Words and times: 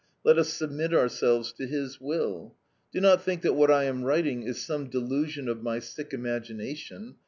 Let 0.23 0.39
us 0.39 0.49
submit 0.51 0.95
ourselves 0.95 1.53
to 1.53 1.67
His 1.67 2.01
will. 2.01 2.55
Do 2.91 2.99
not 2.99 3.21
think 3.21 3.43
that 3.43 3.53
what 3.53 3.69
I 3.69 3.83
am 3.83 4.03
writing 4.03 4.41
is 4.41 4.59
some 4.59 4.89
delusion 4.89 5.47
of 5.47 5.61
my 5.61 5.77
sick 5.77 6.11
imagination. 6.11 7.17